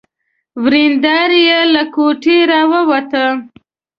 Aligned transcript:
ورېندار 0.63 1.31
يې 1.45 1.59
له 1.73 1.83
کوټې 1.95 2.37
را 2.51 2.61
ووته. 2.71 3.25